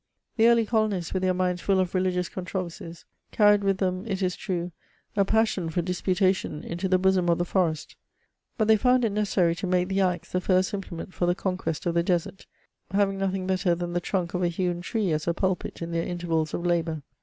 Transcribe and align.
The 0.35 0.47
early 0.47 0.65
colonists, 0.65 1.13
with 1.13 1.21
their 1.21 1.31
minds 1.35 1.61
full 1.61 1.79
of 1.79 1.93
religious 1.93 2.27
controversies, 2.27 3.05
carried 3.31 3.63
with 3.63 3.77
them, 3.77 4.03
it 4.07 4.23
is 4.23 4.35
true, 4.35 4.71
a 5.15 5.23
passion 5.23 5.69
for 5.69 5.83
disputation 5.83 6.63
into 6.63 6.87
the 6.89 6.97
bosom 6.97 7.29
of 7.29 7.37
the 7.37 7.45
forest; 7.45 7.95
but 8.57 8.67
they 8.67 8.77
found 8.77 9.05
it 9.05 9.11
necessary 9.11 9.53
to 9.53 9.67
make 9.67 9.89
the 9.89 10.01
axe 10.01 10.31
the 10.31 10.41
first 10.41 10.73
im 10.73 10.81
plement 10.81 11.13
for 11.13 11.27
the 11.27 11.35
conquest 11.35 11.85
of 11.85 11.93
the 11.93 12.01
desert, 12.01 12.47
having 12.89 13.19
nothing 13.19 13.45
better 13.45 13.75
than 13.75 13.93
the 13.93 14.01
trunk 14.01 14.33
of 14.33 14.41
a 14.41 14.47
hewn 14.47 14.81
tree 14.81 15.11
as 15.11 15.27
a 15.27 15.35
pulpit 15.35 15.83
in 15.83 15.91
their 15.91 16.07
intervals 16.07 16.51
of 16.55 16.65
labour. 16.65 17.03